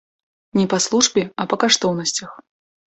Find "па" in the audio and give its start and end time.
0.71-0.79, 1.55-1.63